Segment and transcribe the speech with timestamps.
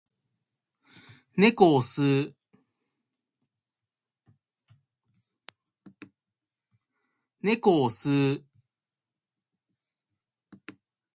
[1.35, 2.35] 猫を吸う